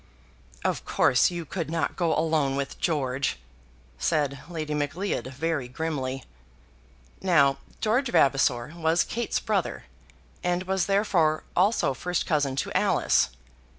[0.65, 3.37] "Of course you could not go alone with George,"
[3.99, 6.23] said Lady Macleod, very grimly.
[7.21, 9.85] Now George Vavasor was Kate's brother,
[10.43, 13.29] and was therefore also first cousin to Alice.